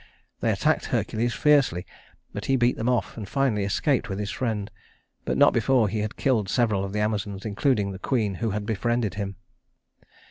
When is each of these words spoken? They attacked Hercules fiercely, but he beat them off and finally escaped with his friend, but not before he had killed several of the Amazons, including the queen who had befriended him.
They 0.39 0.49
attacked 0.51 0.85
Hercules 0.85 1.35
fiercely, 1.35 1.85
but 2.33 2.45
he 2.45 2.55
beat 2.55 2.75
them 2.75 2.89
off 2.89 3.17
and 3.17 3.29
finally 3.29 3.63
escaped 3.63 4.09
with 4.09 4.17
his 4.17 4.31
friend, 4.31 4.71
but 5.25 5.37
not 5.37 5.53
before 5.53 5.87
he 5.89 5.99
had 5.99 6.17
killed 6.17 6.49
several 6.49 6.83
of 6.83 6.91
the 6.91 6.99
Amazons, 7.01 7.45
including 7.45 7.91
the 7.91 7.99
queen 7.99 8.33
who 8.41 8.49
had 8.49 8.65
befriended 8.65 9.13
him. 9.13 9.35